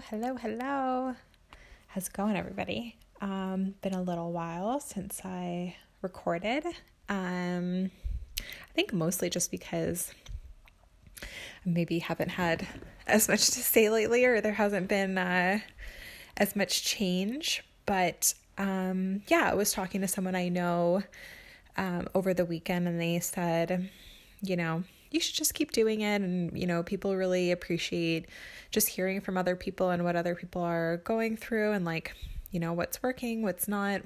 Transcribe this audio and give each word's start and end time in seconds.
Hello, 0.00 0.34
hello. 0.34 1.14
How's 1.86 2.08
it 2.08 2.12
going, 2.12 2.36
everybody? 2.36 2.96
Um, 3.20 3.76
been 3.80 3.94
a 3.94 4.02
little 4.02 4.32
while 4.32 4.80
since 4.80 5.20
I 5.24 5.76
recorded. 6.02 6.64
Um, 7.08 7.92
I 8.40 8.72
think 8.74 8.92
mostly 8.92 9.30
just 9.30 9.52
because 9.52 10.12
I 11.22 11.26
maybe 11.64 12.00
haven't 12.00 12.30
had 12.30 12.66
as 13.06 13.28
much 13.28 13.46
to 13.52 13.60
say 13.60 13.88
lately, 13.88 14.24
or 14.24 14.40
there 14.40 14.54
hasn't 14.54 14.88
been 14.88 15.16
uh, 15.16 15.60
as 16.36 16.56
much 16.56 16.82
change. 16.82 17.62
But 17.86 18.34
um, 18.58 19.22
yeah, 19.28 19.48
I 19.48 19.54
was 19.54 19.72
talking 19.72 20.00
to 20.00 20.08
someone 20.08 20.34
I 20.34 20.48
know 20.48 21.04
um, 21.76 22.08
over 22.16 22.34
the 22.34 22.44
weekend, 22.44 22.88
and 22.88 23.00
they 23.00 23.20
said, 23.20 23.90
you 24.42 24.56
know, 24.56 24.82
you 25.14 25.20
should 25.20 25.36
just 25.36 25.54
keep 25.54 25.70
doing 25.70 26.00
it. 26.00 26.20
And, 26.20 26.58
you 26.58 26.66
know, 26.66 26.82
people 26.82 27.16
really 27.16 27.52
appreciate 27.52 28.26
just 28.72 28.88
hearing 28.88 29.20
from 29.20 29.38
other 29.38 29.54
people 29.54 29.90
and 29.90 30.02
what 30.04 30.16
other 30.16 30.34
people 30.34 30.62
are 30.62 30.96
going 31.04 31.36
through 31.36 31.72
and, 31.72 31.84
like, 31.84 32.12
you 32.50 32.58
know, 32.58 32.72
what's 32.72 33.00
working, 33.02 33.42
what's 33.42 33.68
not, 33.68 34.02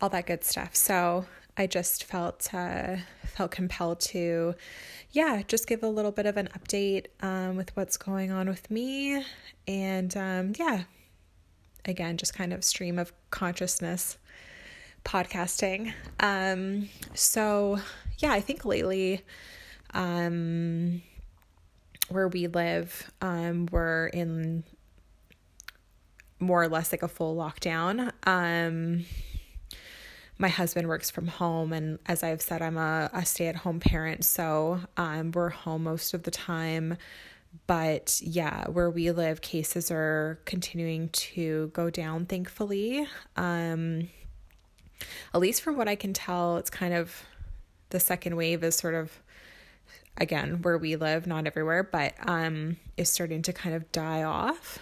all 0.00 0.08
that 0.08 0.26
good 0.26 0.42
stuff. 0.42 0.74
So 0.74 1.26
I 1.56 1.68
just 1.68 2.04
felt, 2.04 2.52
uh, 2.52 2.96
felt 3.24 3.52
compelled 3.52 4.00
to, 4.00 4.56
yeah, 5.12 5.42
just 5.46 5.68
give 5.68 5.84
a 5.84 5.88
little 5.88 6.12
bit 6.12 6.26
of 6.26 6.36
an 6.36 6.48
update 6.58 7.06
um, 7.20 7.56
with 7.56 7.74
what's 7.76 7.96
going 7.96 8.32
on 8.32 8.48
with 8.48 8.68
me. 8.68 9.24
And, 9.68 10.16
um, 10.16 10.52
yeah, 10.58 10.82
again, 11.84 12.16
just 12.16 12.34
kind 12.34 12.52
of 12.52 12.64
stream 12.64 12.98
of 12.98 13.12
consciousness 13.30 14.18
podcasting. 15.04 15.92
Um, 16.18 16.88
so 17.14 17.78
yeah, 18.18 18.32
I 18.32 18.40
think 18.40 18.64
lately, 18.64 19.22
um, 19.94 21.02
where 22.08 22.28
we 22.28 22.46
live, 22.46 23.10
um, 23.20 23.66
we're 23.70 24.06
in 24.08 24.64
more 26.38 26.62
or 26.62 26.68
less 26.68 26.92
like 26.92 27.02
a 27.02 27.08
full 27.08 27.36
lockdown. 27.36 28.12
Um, 28.26 29.04
my 30.38 30.48
husband 30.48 30.88
works 30.88 31.10
from 31.10 31.26
home, 31.28 31.72
and 31.72 31.98
as 32.06 32.22
I've 32.22 32.42
said, 32.42 32.60
I'm 32.62 32.76
a, 32.76 33.10
a 33.12 33.24
stay 33.24 33.48
at 33.48 33.56
home 33.56 33.80
parent, 33.80 34.24
so 34.24 34.80
um, 34.96 35.32
we're 35.32 35.48
home 35.48 35.84
most 35.84 36.12
of 36.14 36.24
the 36.24 36.30
time. 36.30 36.98
But 37.66 38.20
yeah, 38.22 38.68
where 38.68 38.90
we 38.90 39.10
live, 39.10 39.40
cases 39.40 39.90
are 39.90 40.38
continuing 40.44 41.08
to 41.08 41.70
go 41.72 41.88
down, 41.88 42.26
thankfully. 42.26 43.08
Um, 43.36 44.10
at 45.32 45.40
least 45.40 45.62
from 45.62 45.78
what 45.78 45.88
I 45.88 45.94
can 45.94 46.12
tell, 46.12 46.58
it's 46.58 46.68
kind 46.68 46.92
of 46.92 47.24
the 47.90 48.00
second 48.00 48.36
wave 48.36 48.62
is 48.62 48.74
sort 48.74 48.94
of 48.94 49.20
again 50.18 50.62
where 50.62 50.78
we 50.78 50.96
live 50.96 51.26
not 51.26 51.46
everywhere 51.46 51.82
but 51.82 52.14
um 52.26 52.76
is 52.96 53.08
starting 53.08 53.42
to 53.42 53.52
kind 53.52 53.74
of 53.74 53.90
die 53.92 54.22
off 54.22 54.78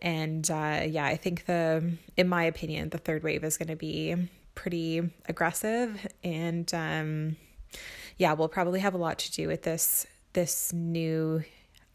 and 0.00 0.50
uh 0.50 0.82
yeah 0.86 1.06
i 1.06 1.16
think 1.16 1.46
the 1.46 1.92
in 2.16 2.28
my 2.28 2.44
opinion 2.44 2.88
the 2.90 2.98
third 2.98 3.22
wave 3.22 3.42
is 3.42 3.56
going 3.56 3.68
to 3.68 3.76
be 3.76 4.14
pretty 4.54 5.02
aggressive 5.26 6.06
and 6.22 6.72
um 6.74 7.36
yeah 8.16 8.32
we'll 8.32 8.48
probably 8.48 8.80
have 8.80 8.94
a 8.94 8.98
lot 8.98 9.18
to 9.18 9.32
do 9.32 9.48
with 9.48 9.62
this 9.62 10.06
this 10.34 10.72
new 10.72 11.42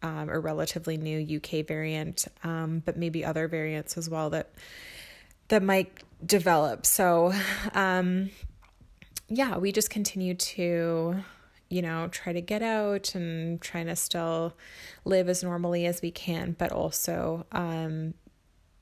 um, 0.04 0.30
or 0.30 0.42
relatively 0.42 0.98
new 0.98 1.38
UK 1.38 1.66
variant, 1.66 2.28
um, 2.44 2.84
but 2.86 2.98
maybe 2.98 3.24
other 3.24 3.48
variants 3.48 3.98
as 3.98 4.10
well 4.10 4.30
that 4.32 4.52
that 5.48 5.64
might 5.64 5.92
develop. 6.26 6.86
So, 6.86 7.34
um, 7.74 8.30
yeah, 9.28 9.58
we 9.58 9.72
just 9.72 9.90
continue 9.90 10.34
to, 10.34 11.24
you 11.70 11.82
know, 11.82 12.08
try 12.12 12.34
to 12.34 12.42
get 12.42 12.62
out 12.62 13.16
and 13.16 13.62
trying 13.62 13.88
to 13.88 13.96
still 13.96 14.54
live 15.06 15.30
as 15.30 15.44
normally 15.44 15.86
as 15.86 16.02
we 16.02 16.12
can, 16.12 16.56
but 16.58 16.72
also, 16.72 17.46
um, 17.52 18.14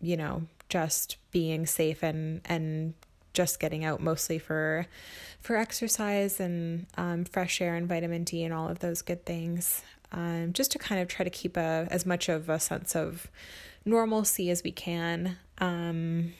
you 0.01 0.17
know, 0.17 0.43
just 0.69 1.17
being 1.31 1.65
safe 1.65 2.01
and 2.01 2.41
and 2.45 2.93
just 3.33 3.59
getting 3.59 3.85
out 3.85 4.01
mostly 4.01 4.39
for 4.39 4.87
for 5.39 5.55
exercise 5.55 6.39
and 6.39 6.85
um, 6.97 7.25
fresh 7.25 7.61
air 7.61 7.75
and 7.75 7.87
vitamin 7.87 8.23
D 8.23 8.43
and 8.43 8.53
all 8.53 8.67
of 8.67 8.79
those 8.79 9.01
good 9.01 9.25
things. 9.25 9.81
Um, 10.11 10.51
just 10.51 10.71
to 10.71 10.79
kind 10.79 11.01
of 11.01 11.07
try 11.07 11.23
to 11.23 11.29
keep 11.29 11.55
a 11.55 11.87
as 11.89 12.05
much 12.05 12.27
of 12.27 12.49
a 12.49 12.59
sense 12.59 12.95
of 12.95 13.29
normalcy 13.85 14.49
as 14.49 14.63
we 14.63 14.71
can. 14.71 15.37
Um, 15.59 16.33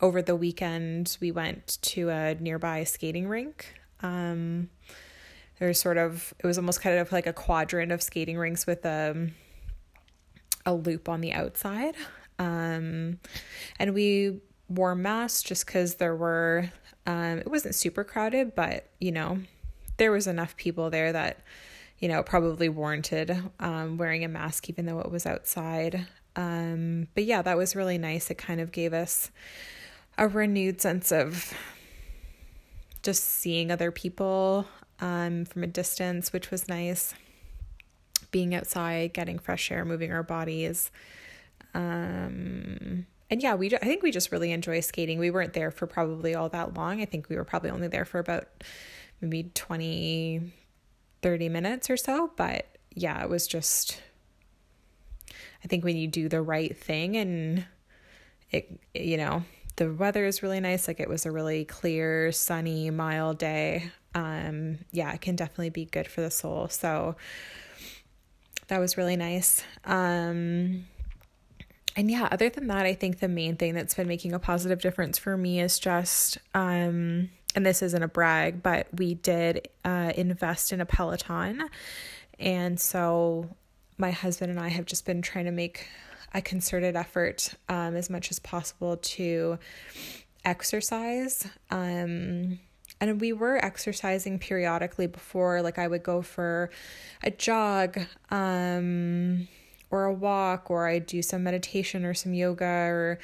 over 0.00 0.22
the 0.22 0.36
weekend, 0.36 1.16
we 1.20 1.32
went 1.32 1.78
to 1.82 2.08
a 2.10 2.34
nearby 2.36 2.84
skating 2.84 3.28
rink. 3.28 3.74
Um, 4.00 4.70
there's 5.58 5.80
sort 5.80 5.98
of 5.98 6.32
it 6.38 6.46
was 6.46 6.58
almost 6.58 6.80
kind 6.80 6.98
of 6.98 7.10
like 7.10 7.26
a 7.26 7.32
quadrant 7.32 7.90
of 7.90 8.02
skating 8.02 8.38
rinks 8.38 8.66
with 8.66 8.84
a 8.84 9.30
a 10.64 10.74
loop 10.74 11.08
on 11.08 11.20
the 11.20 11.32
outside. 11.32 11.96
Um, 12.38 13.18
and 13.78 13.94
we 13.94 14.40
wore 14.68 14.94
masks 14.94 15.42
just 15.42 15.66
because 15.66 15.96
there 15.96 16.14
were 16.14 16.70
um, 17.06 17.38
it 17.38 17.50
wasn't 17.50 17.74
super 17.74 18.04
crowded, 18.04 18.54
but 18.54 18.88
you 19.00 19.10
know 19.10 19.38
there 19.96 20.12
was 20.12 20.26
enough 20.26 20.56
people 20.56 20.90
there 20.90 21.12
that 21.12 21.40
you 21.98 22.08
know 22.08 22.22
probably 22.22 22.68
warranted 22.68 23.36
um, 23.58 23.98
wearing 23.98 24.24
a 24.24 24.28
mask 24.28 24.68
even 24.68 24.86
though 24.86 25.00
it 25.00 25.10
was 25.10 25.26
outside. 25.26 26.06
Um, 26.36 27.08
but 27.14 27.24
yeah, 27.24 27.42
that 27.42 27.56
was 27.56 27.74
really 27.74 27.98
nice. 27.98 28.30
It 28.30 28.38
kind 28.38 28.60
of 28.60 28.70
gave 28.70 28.92
us 28.92 29.32
a 30.18 30.28
renewed 30.28 30.80
sense 30.80 31.10
of 31.12 31.54
just 33.02 33.24
seeing 33.24 33.70
other 33.70 33.90
people 33.90 34.66
um, 35.00 35.44
from 35.44 35.62
a 35.62 35.66
distance, 35.66 36.32
which 36.32 36.50
was 36.50 36.68
nice. 36.68 37.14
Being 38.30 38.54
outside, 38.54 39.14
getting 39.14 39.38
fresh 39.38 39.70
air, 39.70 39.84
moving 39.84 40.12
our 40.12 40.22
bodies. 40.22 40.90
Um, 41.72 43.06
and 43.30 43.42
yeah, 43.42 43.54
we 43.54 43.74
I 43.74 43.78
think 43.78 44.02
we 44.02 44.10
just 44.10 44.32
really 44.32 44.52
enjoy 44.52 44.80
skating. 44.80 45.18
We 45.18 45.30
weren't 45.30 45.52
there 45.52 45.70
for 45.70 45.86
probably 45.86 46.34
all 46.34 46.48
that 46.50 46.74
long. 46.74 47.00
I 47.00 47.04
think 47.04 47.28
we 47.28 47.36
were 47.36 47.44
probably 47.44 47.70
only 47.70 47.88
there 47.88 48.04
for 48.04 48.18
about 48.18 48.48
maybe 49.20 49.50
20 49.54 50.52
30 51.20 51.48
minutes 51.48 51.90
or 51.90 51.96
so, 51.96 52.30
but 52.36 52.66
yeah, 52.94 53.22
it 53.22 53.28
was 53.28 53.46
just 53.46 54.02
I 55.64 55.68
think 55.68 55.84
when 55.84 55.96
you 55.96 56.06
do 56.06 56.28
the 56.28 56.42
right 56.42 56.76
thing 56.76 57.16
and 57.16 57.66
it 58.50 58.80
you 58.94 59.16
know, 59.16 59.42
the 59.78 59.92
weather 59.92 60.26
is 60.26 60.42
really 60.42 60.60
nice. 60.60 60.88
Like 60.88 61.00
it 61.00 61.08
was 61.08 61.24
a 61.24 61.30
really 61.30 61.64
clear, 61.64 62.32
sunny, 62.32 62.90
mild 62.90 63.38
day. 63.38 63.90
Um, 64.14 64.78
yeah, 64.90 65.12
it 65.12 65.20
can 65.20 65.36
definitely 65.36 65.70
be 65.70 65.84
good 65.84 66.08
for 66.08 66.20
the 66.20 66.30
soul. 66.30 66.68
So 66.68 67.16
that 68.66 68.78
was 68.78 68.96
really 68.96 69.16
nice. 69.16 69.62
Um, 69.84 70.86
and 71.96 72.10
yeah, 72.10 72.28
other 72.30 72.48
than 72.48 72.66
that, 72.66 72.86
I 72.86 72.94
think 72.94 73.20
the 73.20 73.28
main 73.28 73.56
thing 73.56 73.74
that's 73.74 73.94
been 73.94 74.08
making 74.08 74.32
a 74.32 74.38
positive 74.38 74.80
difference 74.80 75.16
for 75.16 75.36
me 75.36 75.60
is 75.60 75.78
just, 75.78 76.38
um, 76.54 77.30
and 77.54 77.64
this 77.64 77.80
isn't 77.80 78.02
a 78.02 78.08
brag, 78.08 78.62
but 78.62 78.88
we 78.92 79.14
did 79.14 79.68
uh, 79.84 80.12
invest 80.16 80.72
in 80.72 80.80
a 80.80 80.86
Peloton. 80.86 81.68
And 82.38 82.78
so 82.78 83.48
my 83.96 84.10
husband 84.10 84.50
and 84.50 84.60
I 84.60 84.68
have 84.68 84.86
just 84.86 85.06
been 85.06 85.22
trying 85.22 85.44
to 85.46 85.50
make 85.50 85.88
a 86.34 86.42
concerted 86.42 86.96
effort 86.96 87.54
um, 87.68 87.96
as 87.96 88.10
much 88.10 88.30
as 88.30 88.38
possible 88.38 88.96
to 88.98 89.58
exercise. 90.44 91.46
Um, 91.70 92.58
and 93.00 93.20
we 93.20 93.32
were 93.32 93.64
exercising 93.64 94.38
periodically 94.38 95.06
before, 95.06 95.62
like 95.62 95.78
I 95.78 95.86
would 95.86 96.02
go 96.02 96.22
for 96.22 96.70
a 97.22 97.30
jog 97.30 97.98
um, 98.30 99.46
or 99.90 100.04
a 100.04 100.12
walk, 100.12 100.70
or 100.70 100.88
I'd 100.88 101.06
do 101.06 101.22
some 101.22 101.44
meditation 101.44 102.04
or 102.04 102.14
some 102.14 102.34
yoga, 102.34 102.64
or 102.64 103.18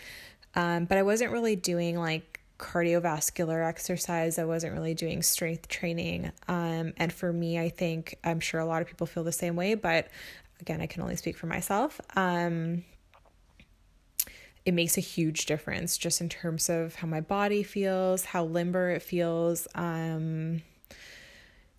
um, 0.55 0.85
but 0.85 0.97
I 0.99 1.03
wasn't 1.03 1.33
really 1.33 1.57
doing 1.57 1.99
like 1.99 2.41
cardiovascular 2.59 3.67
exercise. 3.67 4.39
I 4.39 4.45
wasn't 4.45 4.75
really 4.75 4.95
doing 4.95 5.23
strength 5.23 5.69
training. 5.69 6.31
Um, 6.47 6.93
and 6.97 7.13
for 7.13 7.33
me, 7.33 7.59
I 7.59 7.69
think 7.69 8.17
I'm 8.23 8.41
sure 8.41 8.61
a 8.61 8.67
lot 8.67 8.81
of 8.81 8.89
people 8.89 9.07
feel 9.07 9.25
the 9.25 9.33
same 9.33 9.57
way, 9.57 9.75
but 9.75 10.09
again, 10.61 10.81
I 10.81 10.87
can 10.87 11.03
only 11.03 11.17
speak 11.17 11.37
for 11.37 11.47
myself. 11.47 12.01
Um, 12.17 12.85
it 14.65 14.73
makes 14.73 14.97
a 14.97 15.01
huge 15.01 15.47
difference 15.47 15.99
just 15.99 16.21
in 16.21 16.29
terms 16.29 16.71
of 16.71 16.95
how 16.97 17.07
my 17.07 17.21
body 17.21 17.63
feels, 17.63 18.25
how 18.25 18.45
limber 18.45 18.91
it 18.91 19.03
feels, 19.03 19.69
um, 19.75 20.63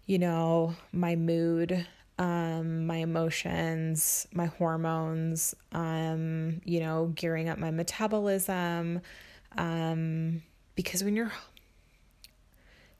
you 0.05 0.19
know, 0.19 0.75
my 0.91 1.15
mood, 1.15 1.87
um, 2.19 2.85
my 2.85 2.97
emotions, 2.97 4.27
my 4.33 4.45
hormones, 4.45 5.55
um, 5.71 6.61
you 6.63 6.79
know, 6.79 7.11
gearing 7.15 7.49
up 7.49 7.57
my 7.57 7.71
metabolism. 7.71 9.01
Um, 9.57 10.43
because 10.75 11.03
when 11.03 11.15
you're 11.15 11.31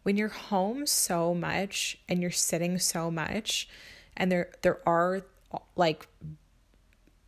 when 0.04 0.18
you're 0.18 0.30
home 0.30 0.86
so 0.86 1.34
much 1.34 1.98
and 2.08 2.22
you're 2.22 2.32
sitting 2.32 2.78
so 2.80 3.12
much 3.12 3.68
and 4.16 4.32
there 4.32 4.50
there 4.62 4.80
are 4.88 5.22
like 5.76 6.08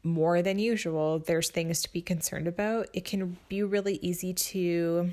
more 0.08 0.42
than 0.42 0.60
usual, 0.60 1.20
there's 1.20 1.50
things 1.50 1.82
to 1.82 1.92
be 1.92 2.02
concerned 2.02 2.48
about, 2.48 2.88
it 2.94 3.06
can 3.06 3.38
be 3.50 3.64
really 3.64 4.00
easy 4.02 4.34
to, 4.34 5.12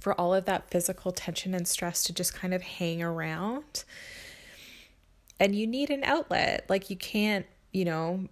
for 0.00 0.18
all 0.20 0.34
of 0.34 0.46
that 0.46 0.70
physical 0.70 1.12
tension 1.12 1.54
and 1.54 1.68
stress 1.68 2.02
to 2.04 2.12
just 2.12 2.34
kind 2.34 2.54
of 2.54 2.62
hang 2.62 3.02
around. 3.02 3.84
And 5.38 5.54
you 5.54 5.66
need 5.66 5.90
an 5.90 6.04
outlet. 6.04 6.66
Like, 6.68 6.90
you 6.90 6.96
can't, 6.96 7.46
you 7.72 7.84
know, 7.84 8.28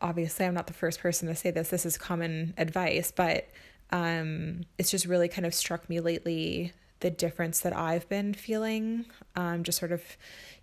obviously 0.00 0.44
I'm 0.44 0.54
not 0.54 0.66
the 0.66 0.72
first 0.72 1.00
person 1.00 1.28
to 1.28 1.34
say 1.34 1.50
this, 1.50 1.68
this 1.68 1.86
is 1.86 1.96
common 1.96 2.54
advice, 2.58 3.12
but 3.14 3.48
um, 3.90 4.62
it's 4.78 4.90
just 4.90 5.06
really 5.06 5.28
kind 5.28 5.46
of 5.46 5.54
struck 5.54 5.88
me 5.88 6.00
lately 6.00 6.72
the 7.02 7.10
difference 7.10 7.60
that 7.60 7.76
I've 7.76 8.08
been 8.08 8.32
feeling, 8.32 9.04
um, 9.36 9.64
just 9.64 9.78
sort 9.78 9.92
of, 9.92 10.02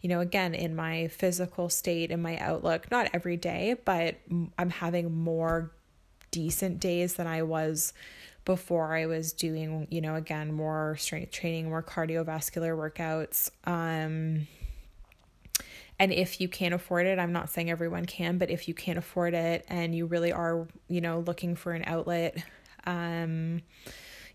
you 0.02 0.10
know, 0.10 0.22
again, 0.22 0.56
in 0.56 0.76
my 0.76 1.08
physical 1.10 1.70
state 1.70 2.12
and 2.12 2.24
my 2.24 2.38
outlook, 2.38 2.90
not 2.90 3.10
every 3.14 3.38
day, 3.38 3.76
but 3.86 4.16
I'm 4.58 4.70
having 4.70 5.14
more 5.14 5.72
decent 6.32 6.80
days 6.80 7.16
than 7.16 7.28
I 7.28 7.44
was 7.44 7.94
before 8.46 8.96
I 8.96 9.06
was 9.06 9.34
doing, 9.34 9.88
you 9.92 10.02
know, 10.02 10.16
again, 10.16 10.52
more 10.54 10.96
strength 10.98 11.32
training, 11.32 11.70
more 11.70 11.84
cardiovascular 11.84 12.76
workouts. 12.76 13.52
Um, 13.66 14.48
and 16.00 16.14
if 16.14 16.40
you 16.40 16.48
can't 16.48 16.74
afford 16.74 17.06
it, 17.06 17.20
I'm 17.20 17.34
not 17.34 17.50
saying 17.50 17.70
everyone 17.70 18.06
can, 18.06 18.38
but 18.38 18.50
if 18.50 18.70
you 18.70 18.74
can't 18.74 18.98
afford 18.98 19.34
it 19.34 19.66
and 19.68 19.94
you 19.94 20.06
really 20.06 20.32
are, 20.32 20.68
you 20.88 21.02
know, 21.02 21.20
looking 21.20 21.56
for 21.56 21.74
an 21.74 21.84
outlet, 21.86 22.42
um, 22.86 23.62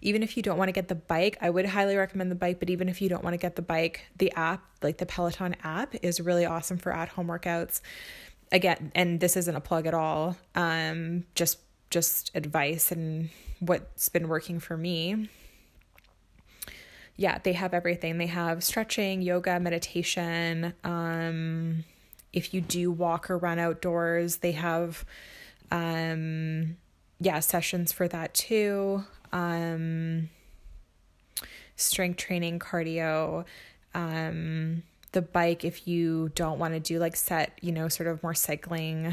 even 0.05 0.23
if 0.23 0.37
you 0.37 0.43
don't 0.43 0.59
want 0.59 0.69
to 0.69 0.73
get 0.73 0.89
the 0.89 0.95
bike, 0.95 1.39
I 1.41 1.51
would 1.51 1.67
highly 1.67 1.97
recommend 1.97 2.31
the 2.31 2.37
bike. 2.37 2.61
But 2.61 2.71
even 2.71 2.89
if 2.89 3.01
you 3.01 3.09
don't 3.09 3.25
want 3.25 3.35
to 3.35 3.39
get 3.39 3.57
the 3.57 3.63
bike, 3.63 4.07
the 4.19 4.31
app, 4.33 4.63
like 4.83 4.99
the 4.99 5.07
Peloton 5.07 5.57
app, 5.65 5.95
is 6.03 6.21
really 6.21 6.45
awesome 6.45 6.79
for 6.79 6.93
at 6.93 7.09
home 7.09 7.27
workouts. 7.27 7.81
Again, 8.53 8.93
and 8.95 9.19
this 9.19 9.37
isn't 9.37 9.57
a 9.57 9.61
plug 9.61 9.87
at 9.87 9.95
all. 9.95 10.37
Um, 10.55 11.25
just 11.35 11.59
just 11.91 12.31
advice 12.35 12.93
and 12.93 13.31
what's 13.61 14.09
been 14.09 14.29
working 14.29 14.61
for 14.61 14.77
me. 14.77 15.31
Yeah, 17.17 17.39
they 17.39 17.53
have 17.53 17.73
everything. 17.73 18.19
They 18.19 18.27
have 18.27 18.63
stretching, 18.63 19.23
yoga, 19.23 19.59
meditation. 19.59 20.75
Um, 20.83 21.85
if 22.33 22.53
you 22.53 22.61
do 22.61 22.91
walk 22.91 23.31
or 23.31 23.39
run 23.39 23.59
outdoors, 23.59 24.39
they 24.39 24.53
have 24.53 25.05
um, 25.71 26.77
yeah, 27.21 27.41
sessions 27.41 27.93
for 27.93 28.07
that 28.09 28.35
too. 28.35 29.05
Um, 29.35 30.31
strength 31.77 32.17
training, 32.17 32.59
cardio, 32.59 33.45
um, 33.95 34.83
the 35.13 35.23
bike 35.23 35.65
if 35.65 35.87
you 35.87 36.31
don't 36.35 36.59
want 36.59 36.75
to 36.75 36.81
do 36.81 36.99
like 36.99 37.17
set, 37.17 37.59
you 37.61 37.73
know, 37.73 37.89
sort 37.89 38.09
of 38.09 38.23
more 38.23 38.35
cycling 38.35 39.13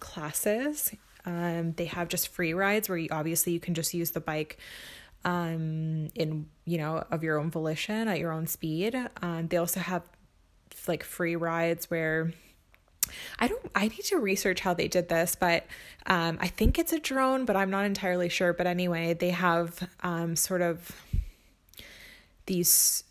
classes. 0.00 0.92
Um, 1.24 1.72
they 1.72 1.84
have 1.86 2.08
just 2.08 2.28
free 2.28 2.54
rides 2.54 2.88
where 2.88 2.98
you 2.98 3.08
obviously 3.10 3.52
you 3.52 3.60
can 3.60 3.74
just 3.74 3.92
use 3.94 4.12
the 4.12 4.20
bike 4.20 4.58
um, 5.24 6.08
in 6.14 6.46
you 6.64 6.78
know 6.78 7.04
of 7.10 7.22
your 7.22 7.38
own 7.38 7.50
volition 7.50 8.08
at 8.08 8.18
your 8.18 8.32
own 8.32 8.46
speed. 8.46 8.96
Um, 9.22 9.48
they 9.48 9.56
also 9.56 9.80
have 9.80 10.02
like 10.86 11.04
free 11.04 11.36
rides 11.36 11.90
where 11.90 12.32
I 13.38 13.48
don't 13.48 13.70
I 13.74 13.88
need 13.88 14.04
to 14.04 14.18
research 14.18 14.60
how 14.60 14.74
they 14.74 14.88
did 14.88 15.08
this, 15.08 15.34
but 15.34 15.66
um, 16.06 16.38
I 16.40 16.48
think 16.48 16.78
it's 16.78 16.92
a 16.92 16.98
drone, 16.98 17.44
but 17.44 17.56
I'm 17.56 17.70
not 17.70 17.84
entirely 17.84 18.28
sure. 18.28 18.52
But 18.52 18.66
anyway, 18.66 19.14
they 19.14 19.30
have 19.30 19.88
um, 20.02 20.36
sort 20.36 20.62
of 20.62 20.90
these 22.46 23.04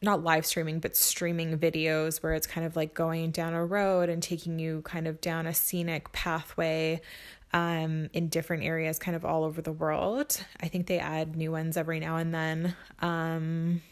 not 0.00 0.22
live 0.22 0.46
streaming, 0.46 0.78
but 0.78 0.96
streaming 0.96 1.58
videos 1.58 2.22
where 2.22 2.34
it's 2.34 2.46
kind 2.46 2.66
of 2.66 2.76
like 2.76 2.94
going 2.94 3.30
down 3.30 3.52
a 3.52 3.64
road 3.64 4.08
and 4.08 4.22
taking 4.22 4.58
you 4.58 4.82
kind 4.82 5.08
of 5.08 5.20
down 5.20 5.46
a 5.46 5.54
scenic 5.54 6.12
pathway 6.12 7.00
um, 7.52 8.08
in 8.12 8.28
different 8.28 8.62
areas, 8.62 8.98
kind 8.98 9.16
of 9.16 9.24
all 9.24 9.44
over 9.44 9.60
the 9.60 9.72
world. 9.72 10.44
I 10.60 10.68
think 10.68 10.86
they 10.86 10.98
add 10.98 11.36
new 11.36 11.50
ones 11.50 11.76
every 11.76 11.98
now 11.98 12.16
and 12.16 12.32
then. 12.32 12.76
Um, 13.00 13.82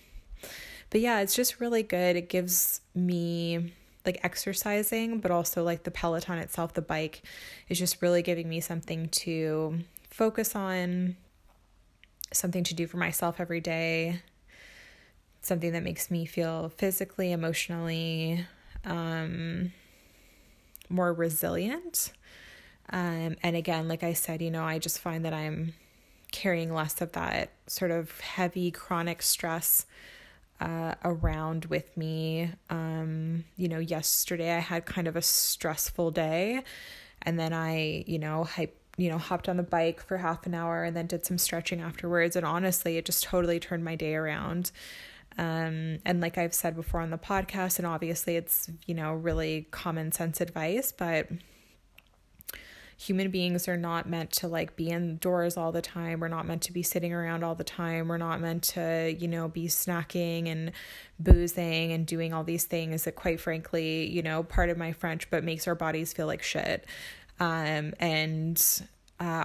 but 0.90 1.00
yeah, 1.00 1.20
it's 1.20 1.34
just 1.34 1.60
really 1.60 1.82
good. 1.82 2.16
It 2.16 2.28
gives 2.28 2.80
me 2.94 3.72
like 4.06 4.20
exercising, 4.22 5.20
but 5.20 5.30
also 5.30 5.62
like 5.62 5.82
the 5.82 5.90
Peloton 5.90 6.38
itself, 6.38 6.72
the 6.74 6.82
bike 6.82 7.22
is 7.68 7.78
just 7.78 8.00
really 8.00 8.22
giving 8.22 8.48
me 8.48 8.60
something 8.60 9.08
to 9.08 9.80
focus 10.08 10.54
on, 10.54 11.16
something 12.32 12.64
to 12.64 12.74
do 12.74 12.86
for 12.86 12.96
myself 12.96 13.40
every 13.40 13.60
day 13.60 14.22
something 15.46 15.72
that 15.72 15.82
makes 15.82 16.10
me 16.10 16.26
feel 16.26 16.68
physically, 16.76 17.32
emotionally 17.32 18.44
um, 18.84 19.72
more 20.88 21.12
resilient. 21.12 22.12
Um, 22.90 23.36
and 23.42 23.56
again, 23.56 23.88
like 23.88 24.02
I 24.02 24.12
said, 24.12 24.42
you 24.42 24.50
know, 24.50 24.64
I 24.64 24.78
just 24.78 24.98
find 24.98 25.24
that 25.24 25.32
I'm 25.32 25.74
carrying 26.32 26.74
less 26.74 27.00
of 27.00 27.12
that 27.12 27.50
sort 27.66 27.90
of 27.90 28.20
heavy 28.20 28.70
chronic 28.70 29.22
stress 29.22 29.86
uh, 30.60 30.94
around 31.04 31.66
with 31.66 31.96
me. 31.96 32.50
Um, 32.70 33.44
you 33.56 33.68
know, 33.68 33.78
yesterday 33.78 34.54
I 34.54 34.60
had 34.60 34.86
kind 34.86 35.08
of 35.08 35.16
a 35.16 35.22
stressful 35.22 36.10
day, 36.10 36.62
and 37.22 37.38
then 37.38 37.52
I, 37.52 38.04
you 38.06 38.18
know, 38.18 38.44
hype 38.44 38.76
you 38.96 39.10
know, 39.10 39.18
hopped 39.18 39.48
on 39.48 39.56
the 39.56 39.62
bike 39.62 40.02
for 40.02 40.16
half 40.16 40.46
an 40.46 40.54
hour 40.54 40.84
and 40.84 40.96
then 40.96 41.06
did 41.06 41.26
some 41.26 41.38
stretching 41.38 41.80
afterwards. 41.80 42.34
And 42.34 42.46
honestly, 42.46 42.96
it 42.96 43.04
just 43.04 43.24
totally 43.24 43.60
turned 43.60 43.84
my 43.84 43.94
day 43.94 44.14
around. 44.14 44.70
Um, 45.38 45.98
and 46.04 46.20
like 46.20 46.38
I've 46.38 46.54
said 46.54 46.74
before 46.74 47.00
on 47.00 47.10
the 47.10 47.18
podcast, 47.18 47.78
and 47.78 47.86
obviously 47.86 48.36
it's, 48.36 48.70
you 48.86 48.94
know, 48.94 49.12
really 49.12 49.68
common 49.70 50.12
sense 50.12 50.40
advice, 50.40 50.92
but 50.92 51.28
human 52.98 53.30
beings 53.30 53.68
are 53.68 53.76
not 53.76 54.08
meant 54.08 54.32
to 54.32 54.48
like 54.48 54.74
be 54.74 54.88
indoors 54.88 55.56
all 55.56 55.70
the 55.70 55.82
time. 55.82 56.18
We're 56.18 56.28
not 56.28 56.46
meant 56.46 56.62
to 56.62 56.72
be 56.72 56.82
sitting 56.82 57.12
around 57.12 57.44
all 57.44 57.54
the 57.54 57.64
time. 57.64 58.08
We're 58.08 58.16
not 58.16 58.40
meant 58.40 58.62
to, 58.64 59.14
you 59.18 59.28
know, 59.28 59.48
be 59.48 59.66
snacking 59.66 60.48
and 60.48 60.72
boozing 61.18 61.92
and 61.92 62.06
doing 62.06 62.32
all 62.32 62.42
these 62.42 62.64
things 62.64 63.04
that 63.04 63.14
quite 63.14 63.38
frankly, 63.38 64.10
you 64.10 64.22
know, 64.22 64.42
part 64.42 64.70
of 64.70 64.78
my 64.78 64.92
French, 64.92 65.28
but 65.30 65.44
makes 65.44 65.68
our 65.68 65.74
bodies 65.74 66.14
feel 66.14 66.26
like 66.26 66.42
shit. 66.42 66.86
Um, 67.38 67.92
and 68.00 68.62
uh, 69.20 69.44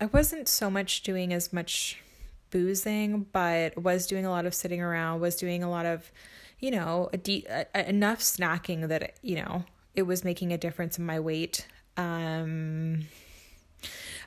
I 0.00 0.06
wasn't 0.06 0.48
so 0.48 0.70
much 0.70 1.02
doing 1.02 1.34
as 1.34 1.52
much 1.52 2.02
boozing, 2.50 3.26
but 3.32 3.76
was 3.76 4.06
doing 4.06 4.24
a 4.24 4.30
lot 4.30 4.46
of 4.46 4.54
sitting 4.54 4.80
around, 4.80 5.20
was 5.20 5.36
doing 5.36 5.62
a 5.62 5.68
lot 5.68 5.84
of, 5.84 6.10
you 6.58 6.70
know, 6.70 7.10
de- 7.22 7.44
a, 7.48 7.86
enough 7.86 8.20
snacking 8.20 8.88
that, 8.88 9.18
you 9.20 9.36
know, 9.36 9.64
it 9.94 10.02
was 10.02 10.24
making 10.24 10.52
a 10.52 10.58
difference 10.58 10.98
in 10.98 11.04
my 11.04 11.20
weight. 11.20 11.66
Um, 11.98 13.06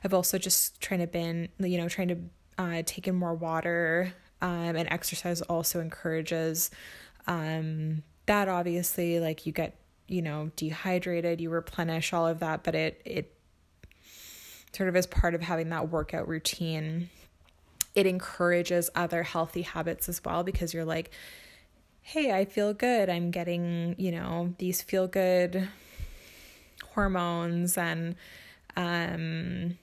I've 0.04 0.14
also 0.14 0.38
just 0.38 0.80
trying 0.80 1.00
to 1.00 1.08
been, 1.08 1.48
you 1.58 1.78
know, 1.78 1.88
trying 1.88 2.08
to 2.08 2.18
uh, 2.58 2.82
take 2.86 3.08
in 3.08 3.16
more 3.16 3.34
water. 3.34 4.12
Um, 4.40 4.76
and 4.76 4.88
exercise 4.90 5.40
also 5.42 5.80
encourages 5.80 6.70
um, 7.26 8.02
that. 8.26 8.48
Obviously, 8.48 9.20
like 9.20 9.46
you 9.46 9.52
get, 9.52 9.76
you 10.08 10.22
know, 10.22 10.50
dehydrated, 10.56 11.40
you 11.40 11.48
replenish 11.50 12.12
all 12.12 12.26
of 12.26 12.40
that, 12.40 12.62
but 12.62 12.74
it 12.74 13.00
it 13.04 13.36
sort 14.72 14.88
of 14.88 14.96
as 14.96 15.06
part 15.06 15.34
of 15.34 15.42
having 15.42 15.68
that 15.70 15.90
workout 15.90 16.26
routine 16.28 17.08
it 17.94 18.06
encourages 18.06 18.90
other 18.94 19.22
healthy 19.22 19.62
habits 19.62 20.08
as 20.08 20.24
well 20.24 20.42
because 20.42 20.72
you're 20.72 20.84
like, 20.84 21.10
hey, 22.00 22.32
I 22.32 22.44
feel 22.44 22.72
good. 22.74 23.08
I'm 23.08 23.30
getting, 23.30 23.94
you 23.98 24.10
know, 24.10 24.54
these 24.58 24.82
feel 24.82 25.06
good 25.06 25.68
hormones 26.94 27.76
and 27.78 28.14
um 28.76 29.76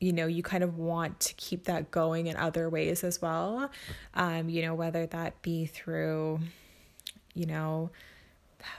you 0.00 0.12
know 0.12 0.26
you 0.26 0.42
kind 0.42 0.62
of 0.62 0.78
want 0.78 1.18
to 1.20 1.34
keep 1.34 1.64
that 1.64 1.90
going 1.90 2.26
in 2.26 2.36
other 2.36 2.68
ways 2.68 3.02
as 3.04 3.20
well. 3.20 3.70
Um 4.14 4.48
you 4.48 4.62
know 4.62 4.74
whether 4.74 5.06
that 5.06 5.40
be 5.42 5.66
through 5.66 6.40
you 7.34 7.46
know 7.46 7.90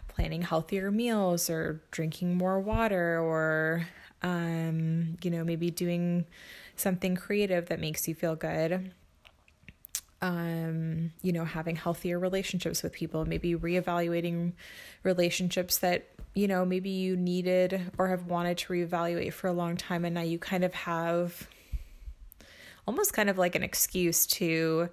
planning 0.07 0.41
healthier 0.41 0.91
meals 0.91 1.49
or 1.49 1.81
drinking 1.91 2.37
more 2.37 2.59
water 2.59 3.19
or 3.19 3.87
um 4.21 5.17
you 5.23 5.31
know 5.31 5.43
maybe 5.43 5.69
doing 5.71 6.25
something 6.75 7.15
creative 7.15 7.67
that 7.67 7.79
makes 7.79 8.07
you 8.07 8.15
feel 8.15 8.35
good 8.35 8.91
um, 10.21 11.11
you 11.21 11.31
know, 11.31 11.45
having 11.45 11.75
healthier 11.75 12.19
relationships 12.19 12.83
with 12.83 12.91
people, 12.91 13.25
maybe 13.25 13.55
reevaluating 13.55 14.53
relationships 15.03 15.77
that, 15.79 16.07
you 16.33 16.47
know, 16.47 16.65
maybe 16.65 16.89
you 16.89 17.15
needed 17.15 17.91
or 17.97 18.09
have 18.09 18.25
wanted 18.25 18.57
to 18.59 18.73
reevaluate 18.73 19.33
for 19.33 19.47
a 19.47 19.53
long 19.53 19.77
time. 19.77 20.03
And 20.05 20.15
now 20.15 20.21
you 20.21 20.37
kind 20.37 20.63
of 20.63 20.73
have 20.73 21.47
almost 22.87 23.13
kind 23.13 23.29
of 23.29 23.37
like 23.37 23.55
an 23.55 23.63
excuse 23.63 24.25
to 24.25 24.89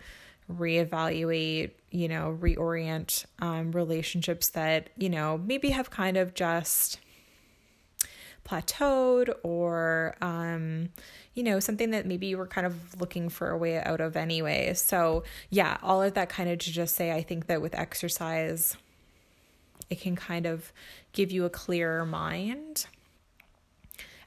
reevaluate, 0.53 1.73
you 1.91 2.09
know, 2.09 2.39
reorient 2.41 3.25
um, 3.41 3.73
relationships 3.73 4.51
that, 4.51 4.91
you 4.97 5.09
know, 5.09 5.39
maybe 5.39 5.71
have 5.71 5.91
kind 5.91 6.17
of 6.17 6.35
just 6.35 7.01
plateaued 8.47 9.35
or, 9.43 10.17
um, 10.21 10.91
you 11.35 11.43
know, 11.43 11.59
something 11.61 11.91
that 11.91 12.07
maybe 12.07 12.29
you 12.29 12.39
were 12.39 12.47
kind 12.47 12.67
of 12.67 13.01
looking 13.01 13.29
for 13.29 13.51
a 13.51 13.59
way 13.59 13.79
out 13.83 14.01
of 14.01 14.17
anyway. 14.17 14.73
So, 14.75 15.25
yeah, 15.51 15.79
all 15.83 16.03
of 16.03 16.15
that 16.15 16.29
kind 16.29 16.49
of 16.49 16.59
to 16.61 16.73
just 16.73 16.95
say, 16.95 17.13
I 17.13 17.23
think 17.23 17.47
that 17.47 17.61
with 17.61 17.75
exercise, 17.75 18.77
it 19.91 20.01
can 20.01 20.17
kind 20.17 20.47
of 20.47 20.73
give 21.13 21.31
you 21.31 21.45
a 21.45 21.51
clearer 21.51 22.05
mind 22.07 22.87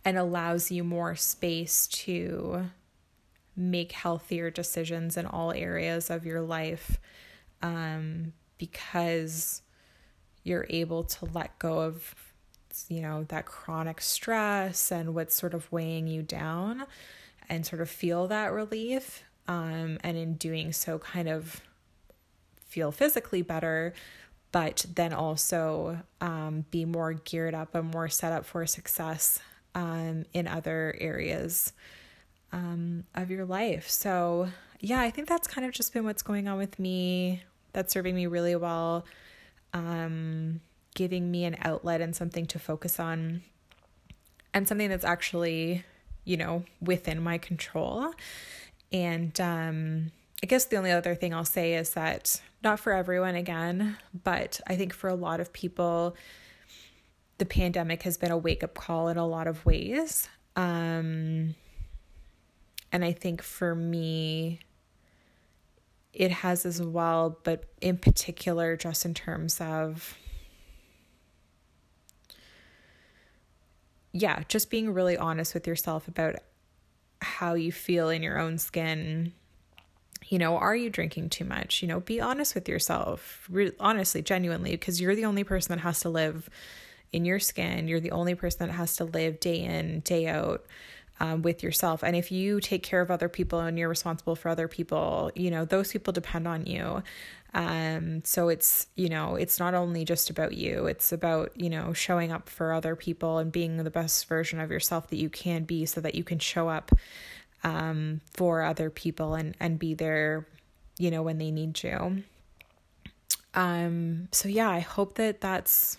and 0.03 0.17
allows 0.17 0.71
you 0.71 0.83
more 0.83 1.15
space 1.15 1.87
to 1.87 2.69
make 3.55 3.91
healthier 3.91 4.49
decisions 4.49 5.17
in 5.17 5.25
all 5.25 5.51
areas 5.51 6.09
of 6.09 6.25
your 6.25 6.41
life 6.41 6.97
um, 7.61 8.31
because 8.57 9.61
you're 10.43 10.65
able 10.69 11.03
to 11.03 11.25
let 11.25 11.59
go 11.59 11.79
of 11.79 12.15
you 12.87 13.01
know, 13.01 13.23
that 13.29 13.45
chronic 13.45 14.01
stress 14.01 14.91
and 14.91 15.13
what's 15.15 15.35
sort 15.35 15.53
of 15.53 15.71
weighing 15.71 16.07
you 16.07 16.21
down 16.21 16.85
and 17.49 17.65
sort 17.65 17.81
of 17.81 17.89
feel 17.89 18.27
that 18.27 18.51
relief. 18.51 19.23
Um, 19.47 19.97
and 20.03 20.15
in 20.15 20.35
doing 20.35 20.71
so, 20.71 20.99
kind 20.99 21.27
of 21.27 21.61
feel 22.67 22.91
physically 22.91 23.41
better, 23.41 23.93
but 24.51 24.85
then 24.95 25.11
also 25.11 25.99
um, 26.21 26.65
be 26.69 26.85
more 26.85 27.13
geared 27.13 27.55
up 27.55 27.73
and 27.73 27.91
more 27.91 28.09
set 28.09 28.31
up 28.31 28.45
for 28.45 28.65
success 28.67 29.39
um, 29.73 30.25
in 30.33 30.47
other 30.47 30.95
areas 30.99 31.73
um, 32.51 33.05
of 33.15 33.31
your 33.31 33.45
life. 33.45 33.89
So, 33.89 34.49
yeah, 34.79 35.01
I 35.01 35.09
think 35.09 35.27
that's 35.27 35.47
kind 35.47 35.65
of 35.65 35.73
just 35.73 35.93
been 35.93 36.05
what's 36.05 36.21
going 36.21 36.47
on 36.47 36.57
with 36.57 36.79
me. 36.79 37.43
That's 37.73 37.93
serving 37.93 38.15
me 38.15 38.27
really 38.27 38.55
well, 38.55 39.05
um, 39.73 40.61
giving 40.99 41.31
me 41.31 41.45
an 41.45 41.55
outlet 41.61 42.01
and 42.01 42.13
something 42.13 42.45
to 42.45 42.59
focus 42.59 42.99
on, 42.99 43.41
and 44.53 44.67
something 44.67 44.89
that's 44.89 45.05
actually, 45.05 45.85
you 46.25 46.35
know, 46.35 46.65
within 46.81 47.23
my 47.23 47.37
control. 47.37 48.11
And 48.91 49.39
um, 49.39 50.11
I 50.43 50.45
guess 50.47 50.65
the 50.65 50.75
only 50.75 50.91
other 50.91 51.15
thing 51.15 51.33
I'll 51.33 51.45
say 51.45 51.75
is 51.75 51.91
that 51.91 52.41
not 52.61 52.81
for 52.81 52.91
everyone 52.91 53.35
again, 53.35 53.95
but 54.25 54.59
I 54.67 54.75
think 54.75 54.93
for 54.93 55.07
a 55.07 55.15
lot 55.15 55.39
of 55.39 55.53
people, 55.53 56.17
the 57.37 57.45
pandemic 57.45 58.03
has 58.03 58.17
been 58.17 58.31
a 58.31 58.37
wake 58.37 58.61
up 58.61 58.73
call 58.73 59.07
in 59.07 59.15
a 59.15 59.25
lot 59.25 59.47
of 59.47 59.65
ways. 59.65 60.27
Um, 60.57 61.55
and 62.91 63.05
I 63.05 63.13
think 63.13 63.41
for 63.41 63.73
me, 63.73 64.59
it 66.11 66.31
has 66.31 66.65
as 66.65 66.81
well, 66.81 67.37
but 67.43 67.63
in 67.79 67.97
particular, 67.97 68.75
just 68.75 69.05
in 69.05 69.13
terms 69.13 69.61
of, 69.61 70.17
yeah, 74.11 74.43
just 74.47 74.69
being 74.69 74.93
really 74.93 75.17
honest 75.17 75.53
with 75.53 75.67
yourself 75.67 76.07
about 76.07 76.35
how 77.21 77.53
you 77.53 77.71
feel 77.71 78.09
in 78.09 78.23
your 78.23 78.39
own 78.39 78.57
skin. 78.57 79.33
You 80.27 80.39
know, 80.39 80.57
are 80.57 80.75
you 80.75 80.89
drinking 80.89 81.29
too 81.29 81.45
much? 81.45 81.81
You 81.81 81.87
know, 81.87 81.99
be 81.99 82.21
honest 82.21 82.55
with 82.55 82.67
yourself, 82.67 83.47
re- 83.49 83.71
honestly, 83.79 84.21
genuinely, 84.21 84.71
because 84.71 84.99
you're 85.01 85.15
the 85.15 85.25
only 85.25 85.43
person 85.43 85.75
that 85.75 85.81
has 85.81 86.01
to 86.01 86.09
live 86.09 86.49
in 87.11 87.25
your 87.25 87.39
skin. 87.39 87.87
You're 87.87 87.99
the 87.99 88.11
only 88.11 88.35
person 88.35 88.67
that 88.67 88.73
has 88.73 88.95
to 88.97 89.05
live 89.05 89.39
day 89.39 89.59
in, 89.59 90.01
day 90.01 90.27
out 90.27 90.65
um, 91.19 91.41
with 91.41 91.63
yourself. 91.63 92.03
And 92.03 92.15
if 92.15 92.31
you 92.31 92.59
take 92.59 92.83
care 92.83 93.01
of 93.01 93.11
other 93.11 93.29
people 93.29 93.59
and 93.59 93.77
you're 93.77 93.89
responsible 93.89 94.35
for 94.35 94.49
other 94.49 94.67
people, 94.67 95.31
you 95.35 95.51
know, 95.51 95.65
those 95.65 95.91
people 95.91 96.13
depend 96.13 96.47
on 96.47 96.65
you. 96.65 97.03
Um, 97.53 98.23
so 98.25 98.49
it's, 98.49 98.87
you 98.95 99.09
know, 99.09 99.35
it's 99.35 99.59
not 99.59 99.73
only 99.73 100.05
just 100.05 100.29
about 100.29 100.53
you, 100.53 100.85
it's 100.85 101.11
about, 101.11 101.51
you 101.59 101.69
know, 101.69 101.93
showing 101.93 102.31
up 102.31 102.47
for 102.47 102.71
other 102.73 102.95
people 102.95 103.39
and 103.39 103.51
being 103.51 103.77
the 103.77 103.89
best 103.89 104.27
version 104.27 104.59
of 104.59 104.69
yourself 104.69 105.09
that 105.09 105.17
you 105.17 105.29
can 105.29 105.63
be 105.63 105.85
so 105.85 105.99
that 106.01 106.15
you 106.15 106.23
can 106.23 106.39
show 106.39 106.69
up 106.69 106.91
um, 107.63 108.21
for 108.33 108.61
other 108.61 108.89
people 108.89 109.33
and, 109.33 109.55
and 109.59 109.79
be 109.79 109.93
there, 109.93 110.45
you 110.97 111.09
know, 111.09 111.23
when 111.23 111.39
they 111.39 111.49
need 111.49 111.81
you. 111.81 112.23
Um, 113.55 114.27
so 114.31 114.47
yeah, 114.47 114.69
I 114.69 114.79
hope 114.79 115.15
that 115.15 115.41
that's, 115.41 115.97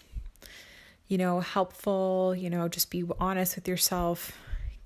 you 1.08 1.18
know, 1.18 1.40
helpful, 1.40 2.32
you 2.36 2.48
know, 2.48 2.68
just 2.68 2.90
be 2.90 3.04
honest 3.18 3.56
with 3.56 3.66
yourself 3.66 4.32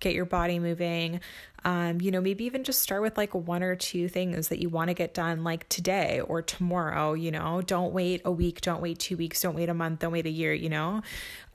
get 0.04 0.14
your 0.14 0.26
body 0.26 0.58
moving. 0.58 1.20
Um, 1.64 2.00
you 2.00 2.10
know, 2.10 2.20
maybe 2.20 2.44
even 2.44 2.62
just 2.62 2.82
start 2.82 3.00
with 3.00 3.16
like 3.16 3.34
one 3.34 3.62
or 3.62 3.74
two 3.74 4.08
things 4.08 4.48
that 4.48 4.60
you 4.60 4.68
want 4.68 4.88
to 4.88 4.94
get 4.94 5.14
done 5.14 5.44
like 5.44 5.66
today 5.70 6.20
or 6.20 6.42
tomorrow, 6.42 7.14
you 7.14 7.30
know. 7.30 7.62
Don't 7.62 7.92
wait 7.92 8.20
a 8.24 8.30
week, 8.30 8.60
don't 8.60 8.82
wait 8.82 8.98
2 8.98 9.16
weeks, 9.16 9.40
don't 9.40 9.54
wait 9.54 9.70
a 9.70 9.74
month, 9.74 10.00
don't 10.00 10.12
wait 10.12 10.26
a 10.26 10.30
year, 10.30 10.52
you 10.52 10.68
know. 10.68 11.02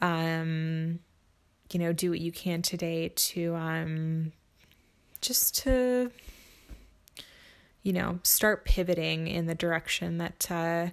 Um 0.01 1.00
you 1.72 1.80
know, 1.80 1.94
do 1.94 2.10
what 2.10 2.20
you 2.20 2.32
can 2.32 2.63
today 2.63 3.10
to 3.10 3.56
um 3.56 4.32
just 5.22 5.58
to 5.63 6.12
you 7.82 7.94
know, 7.94 8.20
start 8.24 8.66
pivoting 8.66 9.28
in 9.28 9.46
the 9.46 9.56
direction 9.56 10.18
that 10.18 10.50
uh 10.50 10.88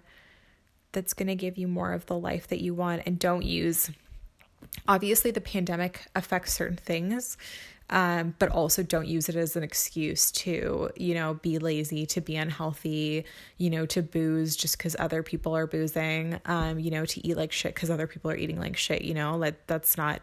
that's 0.93 1.15
going 1.15 1.29
to 1.29 1.35
give 1.35 1.59
you 1.59 1.69
more 1.69 1.93
of 1.93 2.07
the 2.07 2.19
life 2.19 2.49
that 2.49 2.63
you 2.63 2.73
want 2.73 3.03
and 3.05 3.19
don't 3.19 3.45
use 3.45 3.91
obviously 4.89 5.31
the 5.31 5.41
pandemic 5.41 6.07
affects 6.15 6.53
certain 6.55 6.77
things 6.77 7.37
um, 7.91 8.35
but 8.39 8.51
also 8.51 8.83
don't 8.83 9.07
use 9.07 9.29
it 9.29 9.37
as 9.37 9.57
an 9.57 9.63
excuse 9.63 10.31
to 10.33 10.91
you 10.97 11.15
know 11.15 11.35
be 11.35 11.59
lazy 11.59 12.07
to 12.07 12.21
be 12.21 12.37
unhealthy 12.37 13.25
you 13.59 13.71
know 13.71 13.87
to 13.87 14.03
booze 14.03 14.57
just 14.57 14.77
because 14.77 14.97
other 14.99 15.23
people 15.23 15.57
are 15.57 15.67
boozing 15.67 16.41
um, 16.47 16.79
you 16.79 16.91
know 16.91 17.05
to 17.05 17.27
eat 17.27 17.37
like 17.37 17.53
shit 17.53 17.75
because 17.75 17.91
other 17.91 18.07
people 18.07 18.31
are 18.31 18.37
eating 18.37 18.59
like 18.59 18.77
shit 18.77 19.03
you 19.03 19.15
know 19.15 19.37
like 19.37 19.67
that's 19.67 19.97
not 19.97 20.21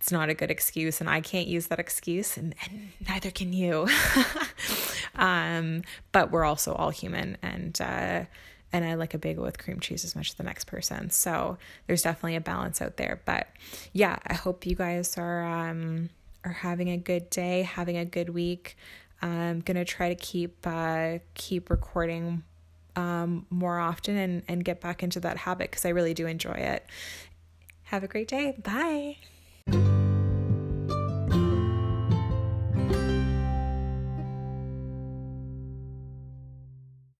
it's 0.00 0.12
not 0.12 0.28
a 0.28 0.34
good 0.34 0.50
excuse 0.50 1.00
and 1.00 1.08
i 1.08 1.20
can't 1.20 1.46
use 1.46 1.68
that 1.68 1.78
excuse 1.78 2.36
and, 2.36 2.54
and 2.64 2.88
neither 3.08 3.30
can 3.30 3.52
you 3.52 3.88
um, 5.16 5.82
but 6.12 6.30
we're 6.30 6.44
also 6.44 6.72
all 6.74 6.90
human 6.90 7.36
and 7.42 7.80
uh, 7.80 8.24
and 8.72 8.84
I 8.84 8.94
like 8.94 9.14
a 9.14 9.18
bagel 9.18 9.44
with 9.44 9.58
cream 9.58 9.80
cheese 9.80 10.04
as 10.04 10.14
much 10.14 10.28
as 10.30 10.34
the 10.34 10.42
next 10.42 10.64
person. 10.64 11.08
So 11.10 11.56
there's 11.86 12.02
definitely 12.02 12.36
a 12.36 12.40
balance 12.42 12.82
out 12.82 12.98
there. 12.98 13.22
But 13.24 13.48
yeah, 13.94 14.18
I 14.26 14.34
hope 14.34 14.66
you 14.66 14.74
guys 14.74 15.16
are 15.16 15.42
um 15.42 16.10
are 16.44 16.52
having 16.52 16.90
a 16.90 16.96
good 16.96 17.30
day, 17.30 17.62
having 17.62 17.96
a 17.96 18.04
good 18.04 18.30
week. 18.30 18.76
I'm 19.20 19.60
gonna 19.60 19.84
try 19.84 20.08
to 20.08 20.14
keep 20.14 20.56
uh 20.64 21.18
keep 21.34 21.70
recording 21.70 22.44
um 22.96 23.46
more 23.50 23.78
often 23.78 24.16
and 24.16 24.42
and 24.48 24.64
get 24.64 24.80
back 24.80 25.02
into 25.02 25.20
that 25.20 25.38
habit 25.38 25.70
because 25.70 25.84
I 25.84 25.90
really 25.90 26.14
do 26.14 26.26
enjoy 26.26 26.52
it. 26.52 26.86
Have 27.84 28.04
a 28.04 28.08
great 28.08 28.28
day. 28.28 28.54
Bye. 28.62 29.16